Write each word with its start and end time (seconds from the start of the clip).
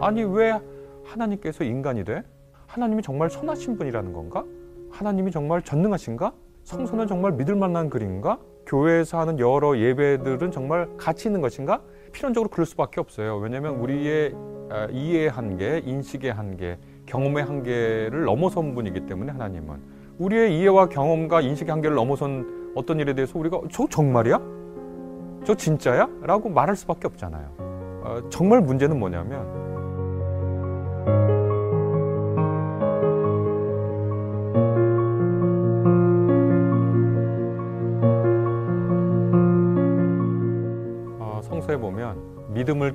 아니 0.00 0.22
왜 0.24 0.58
하나님께서 1.04 1.64
인간이 1.64 2.04
돼? 2.04 2.22
하나님이 2.66 3.02
정말 3.02 3.30
선하신 3.30 3.76
분이라는 3.78 4.12
건가? 4.12 4.44
하나님이 4.90 5.30
정말 5.30 5.62
전능하신가? 5.62 6.32
성소는 6.64 7.06
정말 7.06 7.32
믿을 7.32 7.54
만한 7.54 7.88
글인가? 7.88 8.38
교회에서 8.66 9.20
하는 9.20 9.38
여러 9.38 9.78
예배들은 9.78 10.50
정말 10.50 10.88
가치 10.96 11.28
있는 11.28 11.40
것인가? 11.40 11.80
필연적으로 12.12 12.50
그럴 12.50 12.66
수밖에 12.66 13.00
없어요. 13.00 13.36
왜냐하면 13.36 13.76
우리의 13.76 14.34
아, 14.68 14.88
이해의 14.90 15.30
한계, 15.30 15.80
인식의 15.84 16.32
한계, 16.32 16.76
경험의 17.06 17.44
한계를 17.44 18.24
넘어선 18.24 18.74
분이기 18.74 19.06
때문에 19.06 19.30
하나님은 19.30 19.78
우리의 20.18 20.58
이해와 20.58 20.88
경험과 20.88 21.40
인식의 21.40 21.70
한계를 21.70 21.94
넘어선 21.94 22.72
어떤 22.74 22.98
일에 22.98 23.14
대해서 23.14 23.38
우리가 23.38 23.60
저 23.70 23.86
정말이야? 23.88 24.40
저 25.44 25.54
진짜야? 25.54 26.08
라고 26.22 26.48
말할 26.48 26.74
수밖에 26.74 27.06
없잖아요. 27.06 27.48
어, 27.58 28.20
정말 28.28 28.60
문제는 28.60 28.98
뭐냐면 28.98 29.65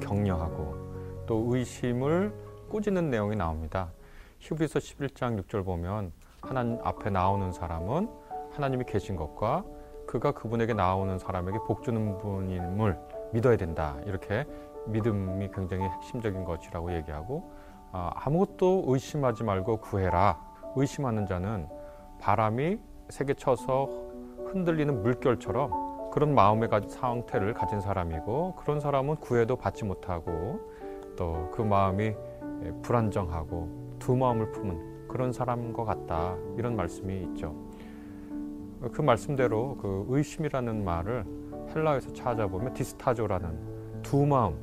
격려하고 0.02 1.24
또 1.26 1.46
의심을 1.50 2.34
꾸짖는 2.70 3.10
내용이 3.10 3.36
나옵니다. 3.36 3.92
히브리서 4.40 4.80
11장 4.80 5.42
6절 5.44 5.64
보면 5.64 6.12
하나님 6.42 6.80
앞에 6.84 7.10
나오는 7.10 7.52
사람은 7.52 8.10
하나님이 8.52 8.86
계신 8.86 9.16
것과 9.16 9.64
그가 10.08 10.32
그분에게 10.34 10.74
나오는 10.74 11.18
사람에게 11.18 11.60
복 11.68 11.84
주는 11.84 12.18
분임을 12.18 13.00
믿어야 13.32 13.56
된다. 13.56 13.96
이렇게 14.06 14.46
믿음이 14.88 15.50
굉장히 15.54 15.84
핵심적인 15.86 16.44
것이라고 16.44 16.94
얘기하고 16.96 17.52
아, 17.92 18.12
아무것도 18.16 18.86
의심하지 18.88 19.44
말고 19.44 19.78
구해라. 19.78 20.40
의심하는 20.76 21.26
자는 21.26 21.68
바람이 22.20 22.80
세게 23.10 23.36
쳐서 23.36 23.90
흔들리는 24.48 25.02
물결처럼 25.04 25.91
그런 26.12 26.36
마음의 26.36 26.70
가- 26.70 26.82
상태를 26.88 27.54
가진 27.54 27.80
사람이고 27.82 28.56
그런 28.58 28.80
사람은 28.80 29.16
구해도 29.18 29.56
받지 29.56 29.86
못하고 29.86 30.60
또 31.16 31.50
그 31.52 31.62
마음이 31.62 32.04
예, 32.64 32.72
불안정하고 32.82 33.96
두 34.00 34.16
마음을 34.16 34.52
품은 34.52 35.08
그런 35.08 35.32
사람과 35.32 35.84
같다 35.84 36.36
이런 36.58 36.76
말씀이 36.76 37.22
있죠. 37.24 37.56
그 38.92 39.02
말씀대로 39.02 39.78
그 39.78 40.06
의심이라는 40.10 40.84
말을 40.84 41.26
헬라에서 41.76 42.14
찾아보면 42.14 42.74
디스타조라는 42.74 44.02
두 44.02 44.26
마음, 44.26 44.56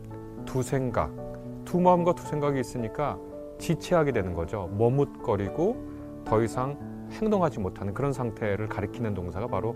두 0.44 0.62
생각, 0.62 1.12
두 1.64 1.80
마음과 1.80 2.14
두 2.14 2.26
생각이 2.26 2.58
있으니까 2.58 3.18
지체하게 3.58 4.12
되는 4.12 4.34
거죠. 4.34 4.68
머뭇거리고 4.76 5.76
더 6.24 6.42
이상 6.42 6.76
행동하지 7.12 7.60
못하는 7.60 7.94
그런 7.94 8.12
상태를 8.12 8.68
가리키는 8.68 9.14
동사가 9.14 9.46
바로 9.46 9.74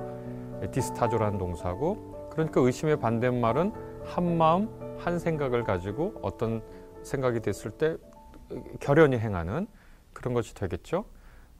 디스타조라는 0.70 1.38
동사고 1.38 2.28
그러니까 2.30 2.60
의심의 2.60 2.98
반대말은 3.00 3.72
한 4.04 4.36
마음 4.36 4.68
한 4.98 5.18
생각을 5.18 5.64
가지고 5.64 6.14
어떤 6.22 6.62
생각이 7.02 7.40
됐을 7.40 7.72
때 7.72 7.96
결연히 8.80 9.18
행하는 9.18 9.66
그런 10.12 10.34
것이 10.34 10.54
되겠죠. 10.54 11.04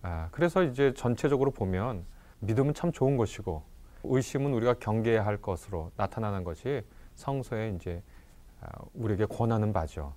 아, 0.03 0.29
그래서 0.31 0.63
이제 0.63 0.95
전체적으로 0.95 1.51
보면 1.51 2.05
믿음은 2.41 2.75
참 2.75 2.93
좋은 2.93 3.17
것이고 3.17 3.63
의심은 4.05 4.53
우리가 4.53 4.75
경계해야 4.75 5.25
할 5.25 5.37
것으로 5.37 5.91
나타나는 5.97 6.45
것이 6.45 6.83
성서에 7.15 7.71
이제 7.77 8.03
아, 8.61 8.67
우리에게 8.95 9.27
권하는 9.27 9.73
바죠. 9.73 10.15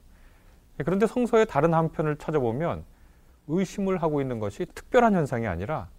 그런데 0.77 1.07
성서의 1.07 1.45
다른 1.45 1.73
한편을 1.73 2.17
찾아보면 2.17 2.83
의심을 3.47 4.01
하고 4.01 4.21
있는 4.21 4.39
것이 4.39 4.65
특별한 4.65 5.13
현상이 5.13 5.47
아니라 5.47 5.89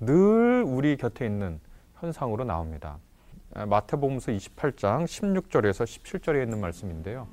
늘 0.00 0.64
우리 0.66 0.96
곁에 0.96 1.26
있는 1.26 1.60
현상으로 2.06 2.42
나옵니다. 2.44 2.98
아, 3.54 3.64
마태복음서 3.64 4.32
28장 4.32 5.04
16절에서 5.04 5.84
17절에 5.84 6.42
있는 6.42 6.60
말씀인데요. 6.60 7.28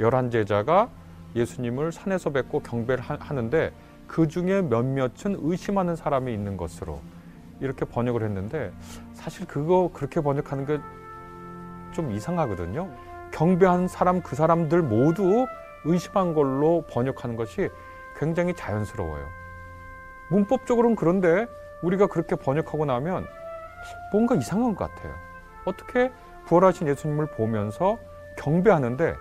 열한 0.00 0.30
제자가 0.30 0.90
예수님을 1.36 1.92
산에서 1.92 2.30
뵙고 2.30 2.60
경배를 2.60 3.02
하- 3.04 3.16
하는데 3.20 3.72
그 4.08 4.26
중에 4.26 4.62
몇몇은 4.62 5.36
의심하는 5.38 5.94
사람이 5.94 6.32
있는 6.34 6.56
것으로 6.56 7.00
이렇게 7.60 7.84
번역을 7.84 8.22
했는데 8.24 8.72
사실 9.14 9.46
그거 9.46 9.90
그렇게 9.92 10.20
번역하는 10.20 10.66
게 10.66 10.78
좀 11.92 12.12
이상하거든요. 12.12 12.88
경배한 13.32 13.88
사람 13.88 14.22
그 14.22 14.36
사람들 14.36 14.80
모두 14.80 15.44
의심한 15.84 16.34
걸로 16.34 16.84
번역하는 16.88 17.34
것이 17.34 17.68
굉장히 18.16 18.54
자연스러워요. 18.54 19.26
문법적으로는 20.30 20.94
그런데 20.94 21.48
우리가 21.82 22.06
그렇게 22.06 22.36
번역하고 22.36 22.84
나면 22.84 23.26
뭔가 24.12 24.34
이상한 24.34 24.74
것 24.74 24.88
같아요. 24.94 25.14
어떻게 25.64 26.10
부활하신 26.46 26.88
예수님을 26.88 27.26
보면서 27.32 27.98
경배하는데 28.36 29.14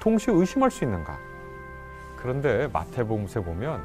동시에 0.00 0.34
의심할 0.34 0.70
수 0.70 0.84
있는가? 0.84 1.16
그런데 2.16 2.68
마태복음서에 2.72 3.42
보면 3.44 3.82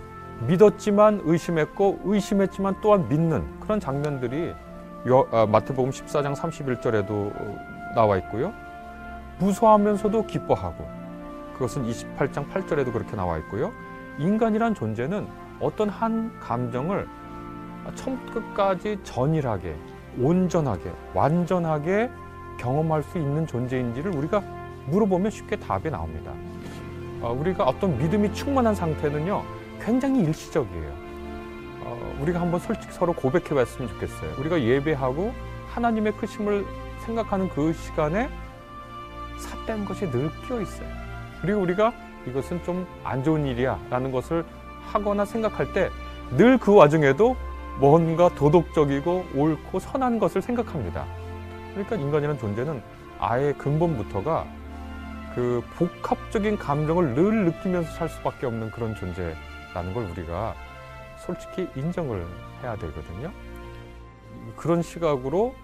믿었지만 0.48 1.22
의심했고 1.24 2.00
의심했지만 2.04 2.78
또한 2.82 3.08
믿는 3.10 3.60
그런 3.60 3.80
장면들이 3.80 4.54
여- 5.08 5.28
아, 5.32 5.46
마태복음 5.46 5.92
14장 5.92 6.36
31절에도 6.36 7.96
나와 7.96 8.18
있고요. 8.18 8.54
무서워하면서도 9.40 10.26
기뻐하고 10.26 10.88
그것은 11.54 11.86
28장 11.86 12.50
8절에도 12.50 12.92
그렇게 12.92 13.16
나와 13.16 13.38
있고요. 13.40 13.72
인간이란 14.18 14.76
존재는 14.76 15.28
어떤 15.60 15.90
한 15.90 16.38
감정을 16.40 17.08
처음 17.96 18.26
끝까지 18.32 19.00
전일하게 19.04 19.76
온전하게 20.22 20.92
완전하게 21.14 22.10
경험할 22.60 23.04
수 23.04 23.18
있는 23.18 23.48
존재인지를 23.48 24.16
우리가 24.16 24.42
물어보면 24.88 25.32
쉽게 25.32 25.56
답이 25.58 25.90
나옵니다. 25.90 26.32
어, 27.22 27.32
우리가 27.38 27.64
어떤 27.66 27.98
믿음이 27.98 28.34
충만한 28.34 28.76
상태는요 28.76 29.44
굉장히 29.82 30.22
일시적이에요. 30.22 30.94
어, 31.84 32.18
우리가 32.22 32.42
한번 32.42 32.60
솔직히 32.60 32.94
서로 32.94 33.14
고백해 33.14 33.50
봤으면 33.50 33.88
좋겠어요. 33.90 34.36
우리가 34.40 34.62
예배하고 34.62 35.34
하나님의 35.74 36.14
크심을 36.14 36.66
생각하는 37.06 37.50
그 37.50 37.74
시간에 37.74 38.30
삿된 39.38 39.86
것이 39.86 40.10
늘 40.12 40.30
끼어 40.48 40.62
있어요. 40.62 40.88
그리고 41.42 41.62
우리가 41.62 41.94
이것은 42.28 42.62
좀 42.64 42.86
안 43.04 43.24
좋은 43.24 43.46
일이야 43.46 43.80
라는 43.90 44.12
것을 44.12 44.44
하거나 44.92 45.24
생각할 45.26 45.72
때 45.74 45.90
늘 46.38 46.58
그 46.60 46.74
와중에도 46.76 47.36
뭔가 47.80 48.28
도덕적이고 48.36 49.28
옳고 49.36 49.80
선한 49.80 50.20
것을 50.20 50.42
생각합니다. 50.42 51.06
그러니까 51.72 51.96
인간이라는 51.96 52.40
존재는 52.40 52.82
아예 53.20 53.54
근본부터가 53.54 54.46
그 55.34 55.64
복합적인 55.76 56.58
감정을 56.58 57.14
늘 57.14 57.46
느끼면서 57.46 57.90
살 57.92 58.10
수밖에 58.10 58.46
없는 58.48 58.72
그런 58.72 58.96
존재라는 58.96 59.94
걸 59.94 60.06
우리가 60.12 60.56
솔직히 61.18 61.70
인정을 61.76 62.26
해야 62.62 62.76
되거든요. 62.76 63.32
그런 64.58 64.82
시각으로 64.82 65.56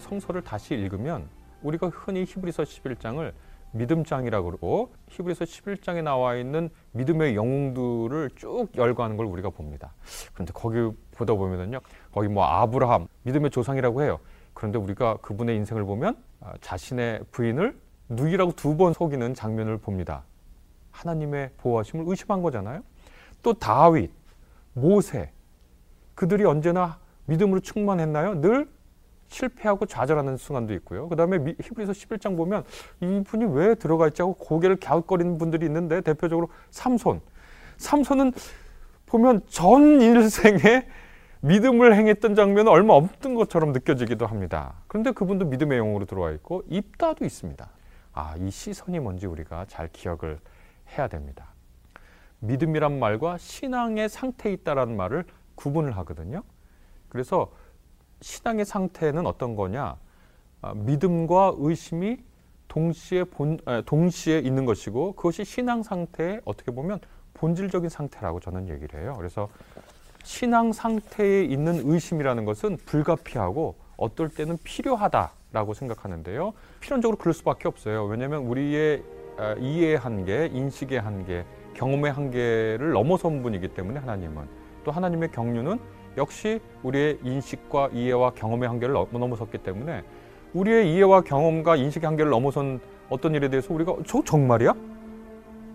성서를 0.00 0.42
다시 0.42 0.74
읽으면 0.74 1.28
우리가 1.62 1.88
흔히 1.88 2.24
히브리서 2.24 2.64
11장을 2.64 3.32
믿음장이라고 3.74 4.46
그러고 4.46 4.94
히브리서 5.08 5.44
11장에 5.44 6.02
나와 6.02 6.36
있는 6.36 6.70
믿음의 6.92 7.34
영웅들을 7.36 8.30
쭉 8.36 8.68
열거하는 8.76 9.16
걸 9.16 9.26
우리가 9.26 9.50
봅니다. 9.50 9.92
그런데 10.32 10.52
거기 10.52 10.76
보다 11.12 11.34
보면은요, 11.34 11.80
거기 12.12 12.28
뭐 12.28 12.44
아브라함 12.44 13.08
믿음의 13.22 13.50
조상이라고 13.50 14.02
해요. 14.02 14.20
그런데 14.54 14.78
우리가 14.78 15.16
그분의 15.18 15.56
인생을 15.56 15.84
보면 15.84 16.16
아, 16.40 16.52
자신의 16.60 17.24
부인을 17.32 17.78
누이라고 18.08 18.52
두 18.52 18.76
번 18.76 18.92
속이는 18.92 19.34
장면을 19.34 19.78
봅니다. 19.78 20.24
하나님의 20.92 21.50
보호하심을 21.58 22.04
의심한 22.08 22.42
거잖아요. 22.42 22.82
또 23.42 23.52
다윗, 23.54 24.10
모세 24.72 25.32
그들이 26.14 26.44
언제나 26.44 26.98
믿음으로 27.26 27.60
충만했나요? 27.60 28.40
늘 28.40 28.68
실패하고 29.34 29.86
좌절하는 29.86 30.36
순간도 30.36 30.72
있고요. 30.74 31.08
그 31.08 31.16
다음에 31.16 31.38
히브리서 31.60 31.92
11장 31.92 32.36
보면 32.36 32.64
이분이 33.00 33.44
왜 33.56 33.74
들어가 33.74 34.06
있지 34.08 34.22
하고 34.22 34.34
고개를 34.34 34.76
갸웃거리는 34.76 35.38
분들이 35.38 35.66
있는데 35.66 36.00
대표적으로 36.00 36.48
삼손. 36.70 37.20
삼손은 37.76 38.32
보면 39.06 39.42
전 39.48 40.00
일생에 40.00 40.86
믿음을 41.40 41.94
행했던 41.94 42.34
장면은 42.34 42.72
얼마 42.72 42.94
없던 42.94 43.34
것처럼 43.34 43.72
느껴지기도 43.72 44.26
합니다. 44.26 44.74
그런데 44.86 45.10
그분도 45.10 45.46
믿음의 45.46 45.78
영웅으로 45.78 46.06
들어와 46.06 46.30
있고 46.32 46.62
입다도 46.68 47.24
있습니다. 47.24 47.68
아, 48.12 48.34
이 48.38 48.50
시선이 48.50 49.00
뭔지 49.00 49.26
우리가 49.26 49.66
잘 49.68 49.88
기억을 49.88 50.38
해야 50.96 51.08
됩니다. 51.08 51.48
믿음이란 52.38 52.98
말과 52.98 53.36
신앙의 53.36 54.08
상태에 54.08 54.52
있다라는 54.52 54.96
말을 54.96 55.24
구분을 55.56 55.96
하거든요. 55.98 56.42
그래서 57.08 57.50
신앙의 58.20 58.64
상태는 58.64 59.26
어떤 59.26 59.56
거냐? 59.56 59.96
아, 60.62 60.74
믿음과 60.74 61.54
의심이 61.58 62.18
동시에 62.68 63.24
본 63.24 63.58
동시에 63.86 64.38
있는 64.38 64.64
것이고 64.64 65.12
그것이 65.12 65.44
신앙 65.44 65.82
상태의 65.82 66.40
어떻게 66.44 66.72
보면 66.72 66.98
본질적인 67.34 67.88
상태라고 67.88 68.40
저는 68.40 68.68
얘기를 68.68 69.00
해요. 69.00 69.14
그래서 69.16 69.48
신앙 70.22 70.72
상태에 70.72 71.44
있는 71.44 71.82
의심이라는 71.84 72.44
것은 72.44 72.78
불가피하고 72.86 73.76
어떨 73.96 74.28
때는 74.28 74.58
필요하다라고 74.64 75.74
생각하는데요. 75.74 76.54
필연적으로 76.80 77.18
그럴 77.18 77.34
수밖에 77.34 77.68
없어요. 77.68 78.06
왜냐하면 78.06 78.42
우리의 78.46 79.02
이해의 79.60 79.98
한계, 79.98 80.46
인식의 80.46 81.00
한계, 81.00 81.44
경험의 81.74 82.12
한계를 82.12 82.92
넘어선 82.92 83.42
분이기 83.42 83.68
때문에 83.68 84.00
하나님은 84.00 84.48
또 84.84 84.90
하나님의 84.90 85.32
경륜은 85.32 85.78
역시 86.16 86.60
우리의 86.82 87.18
인식과 87.22 87.90
이해와 87.92 88.30
경험의 88.30 88.68
한계를 88.68 88.94
넘어섰기 88.94 89.58
때문에 89.58 90.02
우리의 90.52 90.92
이해와 90.92 91.22
경험과 91.22 91.76
인식의 91.76 92.06
한계를 92.06 92.30
넘어선 92.30 92.80
어떤 93.10 93.34
일에 93.34 93.48
대해서 93.48 93.74
우리가 93.74 93.96
저 94.06 94.22
정말이야? 94.22 94.74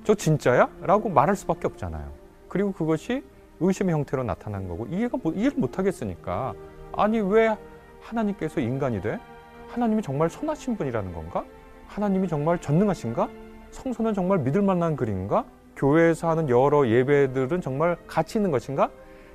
저 0.04 0.16
진짜야? 0.16 0.70
라고 0.82 1.10
말할 1.10 1.36
수밖에 1.36 1.68
없잖아요. 1.68 2.10
그리고 2.48 2.72
그것이 2.72 3.24
의심의 3.60 3.94
형태로 3.94 4.24
나타난 4.24 4.68
거고 4.68 4.88
이해가 4.88 5.18
이해를 5.36 5.58
못 5.58 5.78
하겠으니까 5.78 6.54
아니 6.94 7.20
왜 7.20 7.56
하나님께서 8.02 8.62
인간이 8.62 9.02
돼? 9.02 9.20
하나님이 9.68 10.02
정말 10.02 10.30
선하신 10.30 10.78
분이라는 10.78 11.14
건가? 11.14 11.44
하나님이 11.88 12.28
정말 12.28 12.60
전능하신가? 12.60 13.30
성소는 13.72 14.14
정말 14.14 14.40
믿을 14.40 14.62
만한 14.62 14.96
글인가? 14.96 15.46
교회에서 15.76 16.30
하는 16.30 16.50
여러 16.50 16.88
예배들은 16.88 17.62
정말 17.62 17.98
가치 18.08 18.38
있는 18.38 18.52
것인가? 18.52 18.90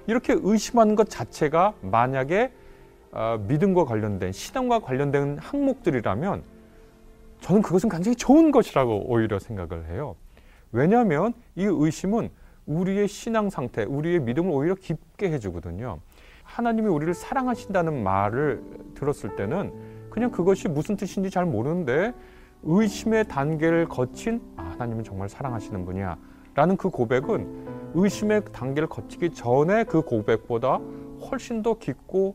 이렇게 0.06 0.36
의심하는 0.38 0.94
것 0.94 1.08
자체가 1.08 1.74
만약에 1.80 2.52
어, 3.12 3.38
믿음과 3.46 3.84
관련된 3.84 4.32
신앙과 4.32 4.80
관련된 4.80 5.38
항목들이라면 5.38 6.42
저는 7.40 7.62
그것은 7.62 7.88
굉장히 7.88 8.16
좋은 8.16 8.50
것이라고 8.50 9.04
오히려 9.06 9.38
생각을 9.38 9.88
해요. 9.88 10.16
왜냐하면 10.72 11.34
이 11.54 11.64
의심은 11.64 12.30
우리의 12.66 13.06
신앙 13.06 13.50
상태, 13.50 13.84
우리의 13.84 14.20
믿음을 14.20 14.50
오히려 14.50 14.74
깊게 14.74 15.30
해주거든요. 15.30 16.00
하나님이 16.42 16.88
우리를 16.88 17.14
사랑하신다는 17.14 18.02
말을 18.02 18.62
들었을 18.94 19.36
때는 19.36 19.72
그냥 20.10 20.30
그것이 20.30 20.68
무슨 20.68 20.96
뜻인지 20.96 21.30
잘 21.30 21.44
모르는데 21.44 22.12
의심의 22.62 23.28
단계를 23.28 23.88
거친 23.88 24.40
아, 24.56 24.62
하나님은 24.62 25.04
정말 25.04 25.28
사랑하시는 25.28 25.84
분이야 25.84 26.16
라는 26.54 26.76
그 26.76 26.88
고백은 26.88 27.83
의심의 27.94 28.44
단계를 28.52 28.88
거치기 28.88 29.30
전에 29.30 29.84
그 29.84 30.02
고백보다 30.02 30.80
훨씬 31.30 31.62
더 31.62 31.78
깊고 31.78 32.34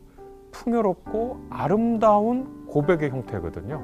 풍요롭고 0.50 1.46
아름다운 1.50 2.66
고백의 2.66 3.10
형태거든요. 3.10 3.82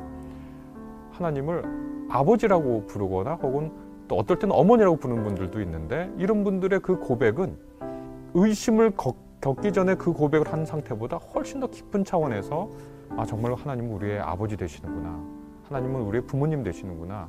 하나님을 1.12 2.06
아버지라고 2.08 2.86
부르거나 2.86 3.34
혹은 3.34 3.70
또 4.08 4.16
어떨 4.16 4.38
때는 4.38 4.54
어머니라고 4.54 4.96
부르는 4.96 5.24
분들도 5.24 5.60
있는데 5.62 6.12
이런 6.16 6.44
분들의 6.44 6.80
그 6.80 6.98
고백은 6.98 7.56
의심을 8.34 8.92
겪기 9.40 9.72
전에 9.72 9.94
그 9.94 10.12
고백을 10.12 10.52
한 10.52 10.64
상태보다 10.64 11.16
훨씬 11.16 11.60
더 11.60 11.66
깊은 11.68 12.04
차원에서 12.04 12.70
아 13.16 13.24
정말 13.24 13.54
하나님은 13.54 13.92
우리의 13.92 14.18
아버지 14.20 14.56
되시는구나 14.56 15.20
하나님은 15.68 16.00
우리의 16.02 16.26
부모님 16.26 16.62
되시는구나 16.62 17.28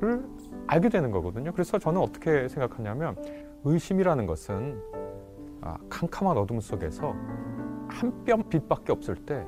를 0.00 0.24
알게 0.70 0.88
되는 0.88 1.10
거거든요. 1.10 1.50
그래서 1.52 1.78
저는 1.80 2.00
어떻게 2.00 2.46
생각하냐면 2.48 3.16
의심이라는 3.64 4.26
것은 4.26 4.80
아, 5.62 5.76
캄캄한 5.88 6.38
어둠 6.38 6.60
속에서 6.60 7.14
한 7.88 8.12
뼘 8.24 8.48
빛밖에 8.48 8.92
없을 8.92 9.16
때 9.16 9.44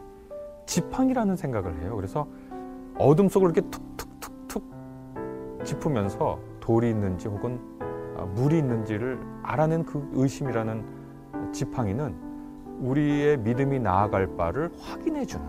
지팡이라는 0.66 1.36
생각을 1.36 1.80
해요. 1.80 1.94
그래서 1.94 2.26
어둠 2.98 3.28
속을 3.28 3.50
이렇게 3.50 3.60
툭툭툭툭 3.70 4.64
짚으면서 5.62 6.40
돌이 6.58 6.90
있는지 6.90 7.28
혹은 7.28 7.60
아, 8.16 8.25
물이 8.25 8.58
있는지를 8.58 9.20
알아낸 9.44 9.84
그 9.84 10.10
의심이라는 10.14 11.52
지팡이는 11.52 12.14
우리의 12.80 13.38
믿음이 13.38 13.78
나아갈 13.78 14.36
바를 14.36 14.72
확인해 14.80 15.25
주는 15.25 15.46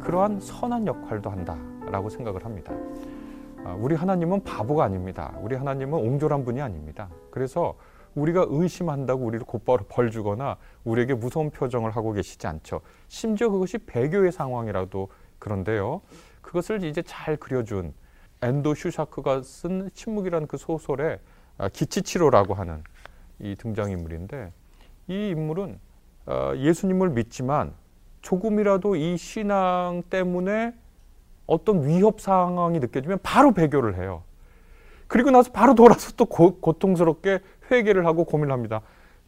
그러한 0.00 0.40
선한 0.40 0.86
역할도 0.86 1.28
한다라고 1.28 2.08
생각을 2.08 2.46
합니다. 2.46 2.72
아, 3.64 3.72
우리 3.72 3.94
하나님은 3.94 4.44
바보가 4.44 4.84
아닙니다. 4.84 5.34
우리 5.40 5.56
하나님은 5.56 5.98
옹졸한 5.98 6.44
분이 6.44 6.60
아닙니다. 6.60 7.08
그래서 7.30 7.76
우리가 8.14 8.46
의심한다고 8.48 9.24
우리를 9.24 9.44
곧바로 9.46 9.84
벌 9.88 10.10
주거나 10.10 10.58
우리에게 10.84 11.14
무서운 11.14 11.50
표정을 11.50 11.90
하고 11.90 12.12
계시지 12.12 12.46
않죠. 12.46 12.82
심지어 13.08 13.48
그것이 13.48 13.78
배교의 13.78 14.32
상황이라도 14.32 15.08
그런데요. 15.38 16.02
그것을 16.42 16.84
이제 16.84 17.02
잘 17.02 17.36
그려준 17.36 17.94
엔도 18.42 18.74
슈샤크가 18.74 19.42
쓴 19.42 19.90
침묵이라는 19.94 20.46
그 20.46 20.58
소설의 20.58 21.18
아, 21.56 21.68
기치치로라고 21.68 22.54
하는 22.54 22.84
이 23.38 23.56
등장인물인데 23.56 24.52
이 25.08 25.28
인물은 25.30 25.80
아, 26.26 26.54
예수님을 26.54 27.10
믿지만 27.10 27.72
조금이라도 28.20 28.96
이 28.96 29.16
신앙 29.16 30.02
때문에 30.10 30.74
어떤 31.46 31.86
위협 31.86 32.20
상황이 32.20 32.78
느껴지면 32.78 33.18
바로 33.22 33.52
배교를 33.52 33.96
해요. 33.96 34.22
그리고 35.06 35.30
나서 35.30 35.52
바로 35.52 35.74
돌아서 35.74 36.12
또 36.16 36.24
고, 36.24 36.58
고통스럽게 36.60 37.40
회개를 37.70 38.06
하고 38.06 38.24
고민을 38.24 38.52
합니다. 38.52 38.80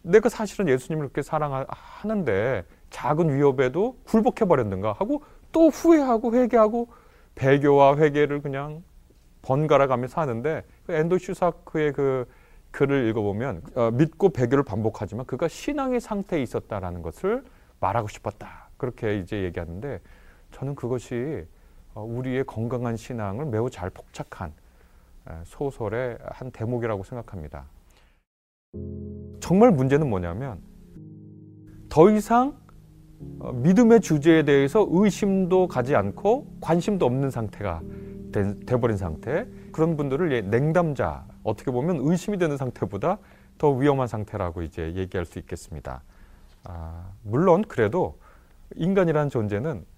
내가 0.02 0.28
사실은 0.28 0.68
예수님을 0.68 1.08
그렇게 1.08 1.22
사랑하는데 1.22 2.64
작은 2.90 3.34
위협에도 3.34 3.96
굴복해 4.04 4.46
버렸는가 4.46 4.92
하고 4.92 5.22
또 5.52 5.68
후회하고 5.68 6.34
회개하고 6.34 6.88
배교와 7.34 7.96
회개를 7.96 8.40
그냥 8.40 8.82
번갈아 9.42 9.86
가며 9.86 10.08
사는데 10.08 10.64
그 10.86 10.92
엔도 10.92 11.18
슈사크의 11.18 11.92
그 11.92 12.26
글을 12.70 13.08
읽어보면 13.08 13.62
어, 13.74 13.90
믿고 13.92 14.30
배교를 14.30 14.64
반복하지만 14.64 15.24
그가 15.26 15.48
신앙의 15.48 16.00
상태에 16.00 16.42
있었다라는 16.42 17.02
것을 17.02 17.42
말하고 17.80 18.08
싶었다 18.08 18.68
그렇게 18.76 19.18
이제 19.18 19.42
얘기하는데 19.44 20.00
저는 20.52 20.74
그것이 20.74 21.14
어, 21.14 21.55
우리의 22.02 22.44
건강한 22.44 22.96
신앙을 22.96 23.46
매우 23.46 23.70
잘 23.70 23.90
포착한 23.90 24.52
소설의 25.44 26.18
한 26.24 26.50
대목이라고 26.50 27.02
생각합니다. 27.02 27.66
정말 29.40 29.70
문제는 29.70 30.08
뭐냐면 30.08 30.60
더 31.88 32.10
이상 32.10 32.56
어, 33.38 33.52
믿음의 33.52 34.00
주제에 34.00 34.42
대해서 34.42 34.86
의심도 34.90 35.68
가지 35.68 35.94
않고 35.94 36.46
관심도 36.60 37.06
없는 37.06 37.30
상태가 37.30 37.80
돼, 38.32 38.76
버린 38.78 38.96
상태 38.96 39.46
그런 39.72 39.96
분들을 39.96 40.50
냉담자 40.50 41.24
어떻게 41.42 41.70
보면 41.70 42.00
의심이 42.00 42.36
되는 42.36 42.56
상태보다 42.56 43.18
더 43.56 43.70
위험한 43.70 44.06
상태라고 44.06 44.62
이제 44.62 44.94
얘기할 44.94 45.24
수 45.24 45.38
있겠습니다. 45.38 46.02
아, 46.64 47.10
물론 47.22 47.62
그래도 47.62 48.18
인간이라는 48.74 49.30
존재는 49.30 49.78
아, 49.78 49.95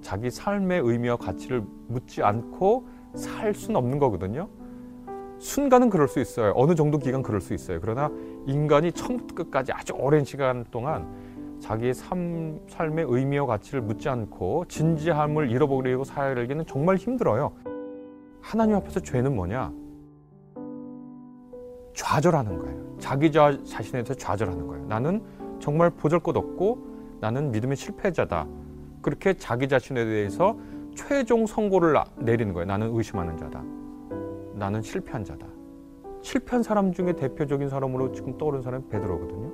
자기 0.00 0.30
삶의 0.30 0.80
의미와 0.84 1.16
가치를 1.16 1.62
묻지 1.88 2.22
않고 2.22 2.86
살 3.14 3.54
수는 3.54 3.76
없는 3.76 3.98
거거든요. 3.98 4.48
순간은 5.38 5.90
그럴 5.90 6.08
수 6.08 6.20
있어요. 6.20 6.52
어느 6.56 6.74
정도 6.74 6.98
기간 6.98 7.22
그럴 7.22 7.40
수 7.40 7.54
있어요. 7.54 7.78
그러나 7.80 8.10
인간이 8.46 8.92
처음부터 8.92 9.34
끝까지 9.34 9.72
아주 9.72 9.92
오랜 9.94 10.24
시간 10.24 10.64
동안 10.70 11.08
자기의 11.60 11.94
삶, 11.94 12.60
삶의 12.68 13.06
의미와 13.08 13.46
가치를 13.46 13.82
묻지 13.82 14.08
않고 14.08 14.66
진지함을 14.66 15.50
잃어버리고 15.50 16.04
살기는 16.04 16.66
정말 16.66 16.96
힘들어요. 16.96 17.52
하나님 18.40 18.76
앞에서 18.76 19.00
죄는 19.00 19.34
뭐냐? 19.34 19.72
좌절하는 21.94 22.58
거예요. 22.58 22.96
자기 22.98 23.30
자, 23.32 23.56
자신에 23.64 24.02
대해서 24.02 24.14
좌절하는 24.14 24.66
거예요. 24.66 24.86
나는 24.86 25.22
정말 25.58 25.90
보잘것 25.90 26.36
없고 26.36 26.78
나는 27.20 27.50
믿음의 27.50 27.76
실패자다. 27.76 28.46
그렇게 29.02 29.34
자기 29.34 29.68
자신에 29.68 30.04
대해서 30.04 30.58
최종 30.94 31.46
선고를 31.46 31.96
내리는 32.18 32.52
거예요. 32.52 32.66
나는 32.66 32.94
의심하는 32.94 33.36
자다. 33.36 33.62
나는 34.54 34.82
실패한 34.82 35.24
자다. 35.24 35.46
실패한 36.22 36.62
사람 36.62 36.92
중에 36.92 37.12
대표적인 37.12 37.68
사람으로 37.68 38.12
지금 38.12 38.36
떠오른 38.36 38.62
사람이 38.62 38.88
베드로거든요. 38.88 39.52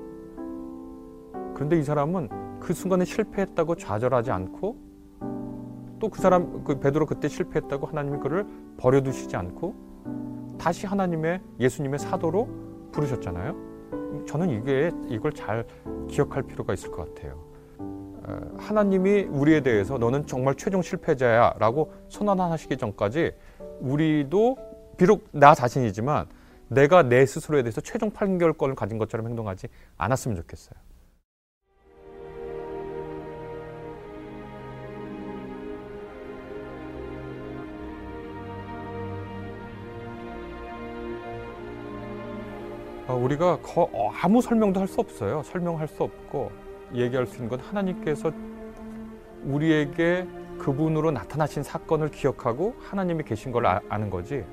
그런데 1.55 1.79
이 1.79 1.83
사람은 1.83 2.59
그 2.61 2.73
순간에 2.73 3.05
실패했다고 3.05 3.77
좌절하지 3.77 4.31
않고 4.31 4.85
또 6.01 6.09
그 6.11 6.21
사람 6.21 6.63
그 6.65 6.79
베드로 6.79 7.07
그때 7.07 7.29
실패했다고 7.29 7.87
하나님이 7.87 8.19
그를 8.19 8.47
버려두시지 8.77 9.37
않고 9.37 9.75
다시 10.59 10.87
하나님의 10.87 11.41
예수님의 11.61 11.99
사도로 11.99 12.49
부르셨잖아요. 12.93 14.25
저는 14.27 14.51
이게 14.51 14.91
이걸 15.09 15.33
잘 15.33 15.67
기억할 16.09 16.43
필요가 16.43 16.75
있을 16.75 16.91
것 16.91 17.15
같아요. 17.15 17.54
어, 18.26 18.40
하나님이 18.59 19.25
우리에 19.25 19.61
대해서 19.61 19.99
너는 19.99 20.26
정말 20.26 20.54
최종 20.54 20.83
실패자야 20.83 21.54
라고 21.59 21.93
선언하시기 22.09 22.76
전까지 22.76 23.33
우리도 23.81 24.57
비록 24.97 25.28
나 25.33 25.54
자신이지만 25.54 26.26
내가 26.69 27.02
내 27.02 27.26
스스로에 27.26 27.62
대해서 27.62 27.81
최종 27.81 28.11
판결권을 28.11 28.75
가진 28.75 28.99
것처럼 28.99 29.26
행동하지 29.26 29.69
않았으면 29.99 30.37
좋겠어요. 30.38 30.75
어, 43.07 43.14
우리가 43.14 43.59
어, 43.76 44.11
아무 44.23 44.40
설명도 44.40 44.81
할 44.81 44.88
수 44.88 45.00
없어요. 45.00 45.43
설명할 45.43 45.88
수 45.88 46.02
없고 46.02 46.63
얘기할 46.93 47.26
수 47.26 47.37
있는 47.37 47.49
건 47.49 47.61
하나님께서 47.61 48.33
우리에게 49.45 50.26
그분으로 50.59 51.11
나타나신 51.11 51.62
사건을 51.62 52.11
기억하고 52.11 52.75
하나님이 52.81 53.25
계신 53.25 53.53
걸 53.53 53.67
아, 53.67 53.81
아는 53.88 54.11
거지. 54.11 54.45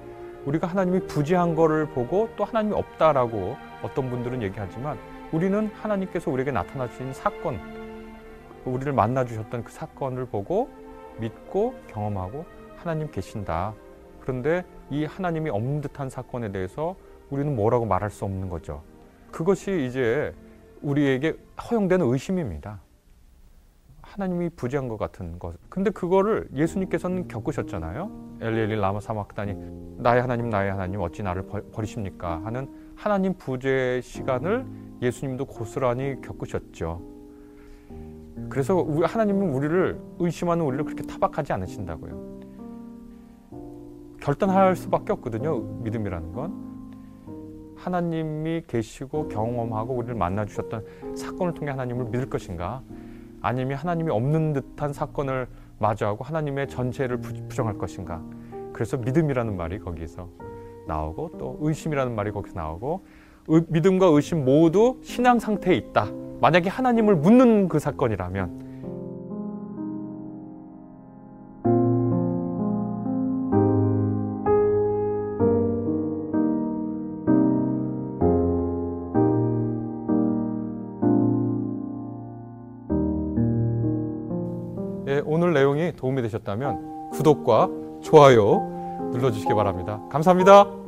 우리가 0.46 0.68
하나님이 0.68 1.06
부재한 1.08 1.56
거를 1.56 1.88
보고 1.88 2.30
또 2.36 2.44
하나님이 2.44 2.76
없다라고 2.76 3.56
어떤 3.84 4.10
분들은 4.10 4.42
얘기하지만 4.42 4.98
우리는 5.32 5.68
하나님께서 5.68 6.32
우리에게 6.32 6.52
나타나신 6.52 7.14
사건, 7.14 7.60
우리를 8.66 8.92
만나 8.92 9.24
주셨던 9.24 9.64
그 9.64 9.72
사건을 9.72 10.26
보고 10.26 10.70
믿고 11.20 11.76
경험하고 11.88 12.46
하나님 12.76 13.10
계신다. 13.12 13.74
그런데 14.20 14.66
이 14.90 15.06
하나님이 15.06 15.50
없는 15.50 15.82
듯한 15.82 16.10
사건에 16.10 16.52
대해서 16.52 16.96
우리는 17.30 17.56
뭐라고 17.56 17.86
말할 17.86 18.10
수 18.10 18.26
없는 18.26 18.50
거죠. 18.50 18.82
그것이 19.32 19.86
이제 19.86 20.34
우리에게 20.82 21.36
허용되는 21.70 22.06
의심입니다. 22.06 22.80
하나님이 24.02 24.50
부재한 24.50 24.88
것 24.90 24.98
같은 24.98 25.40
것. 25.40 25.56
근데 25.70 25.90
그거를 25.90 26.50
예수님께서는 26.54 27.28
겪으셨잖아요. 27.30 28.38
엘리엘리 28.42 28.76
라마 28.76 29.00
사막다니 29.00 29.54
나의 30.00 30.22
하나님 30.22 30.50
나의 30.50 30.72
하나님 30.72 31.00
어찌 31.02 31.24
나를 31.24 31.44
버- 31.44 31.62
버리십니까 31.72 32.42
하는 32.44 32.68
하나님 32.96 33.34
부재 33.38 34.02
시간을 34.04 34.66
예수님도 35.02 35.46
고스란히 35.46 36.20
겪으셨죠. 36.22 37.02
그래서 38.50 38.84
하나님은 39.04 39.54
우리를 39.54 40.02
의심하는 40.20 40.66
우리를 40.66 40.84
그렇게 40.86 41.04
타박하지 41.04 41.54
않으신다고요. 41.54 42.32
결단할 44.20 44.76
수밖에 44.76 45.14
없거든요. 45.14 45.60
믿음이라는 45.84 46.34
건. 46.34 46.71
하나님이 47.86 48.64
계시고 48.68 49.28
경험하고 49.30 49.94
우리를 49.96 50.16
만나 50.16 50.46
주셨던 50.46 51.16
사건을 51.16 51.54
통해 51.54 51.72
하나님을 51.72 52.06
믿을 52.06 52.30
것인가? 52.30 52.82
아니면 53.42 53.78
하나님이 53.78 54.12
없는 54.12 54.54
듯한 54.54 54.94
사건을 54.94 55.48
마주하고 55.80 56.24
하나님의 56.24 56.68
전체를 56.68 57.18
부- 57.18 57.34
부정할 57.48 57.78
것인가? 57.78 58.22
그래서 58.72 58.98
믿음이라는 58.98 59.58
말이 59.58 59.80
거기서 59.80 60.30
나오고 60.88 61.32
또 61.40 61.58
의심이라는 61.62 62.14
말이 62.16 62.32
거기서 62.32 62.56
나오고 62.56 63.04
의- 63.48 63.66
믿음과 63.68 64.06
의심 64.08 64.46
모두 64.46 65.00
신앙 65.02 65.40
상태에 65.40 65.76
있다. 65.76 66.08
만약에 66.40 66.70
하나님을 66.70 67.16
묻는 67.16 67.68
그 67.68 67.80
사건이라면 67.80 68.71
예, 85.12 85.22
오늘 85.26 85.54
내용이 85.54 85.92
도움이 85.98 86.22
되셨다면 86.22 87.10
구독과 87.12 87.68
좋아요 88.02 89.10
눌러주시기 89.12 89.54
바랍니다. 89.54 90.02
감사합니다. 90.10 90.81